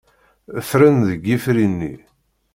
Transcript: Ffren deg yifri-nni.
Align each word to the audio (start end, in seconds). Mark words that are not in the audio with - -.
Ffren 0.67 0.95
deg 1.07 1.21
yifri-nni. 1.27 1.93